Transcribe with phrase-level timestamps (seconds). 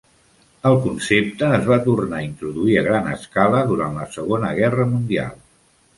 [0.69, 5.37] El concepte es va tornar a introduir a gran escala durant la Segona Guerra Mundial.